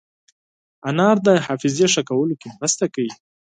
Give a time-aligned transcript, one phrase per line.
[0.89, 3.13] انار د حافظې ښه کولو کې مرسته کوي.